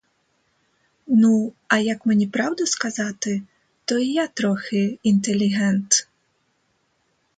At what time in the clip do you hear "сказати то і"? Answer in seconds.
2.65-4.07